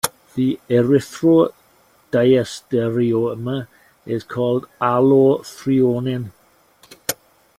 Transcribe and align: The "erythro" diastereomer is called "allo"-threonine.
The 0.33 0.59
"erythro" 0.67 1.53
diastereomer 2.11 3.67
is 4.07 4.23
called 4.23 4.65
"allo"-threonine. 4.81 6.31